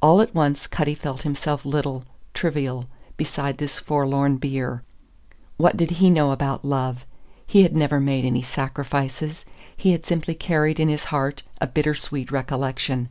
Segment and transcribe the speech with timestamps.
[0.00, 2.84] All at once Cutty felt himself little, trivial,
[3.16, 4.84] beside this forlorn bier.
[5.56, 7.04] What did he know about love?
[7.44, 9.44] He had never made any sacrifices;
[9.76, 13.08] he had simply carried in his heart a bittersweet recollection.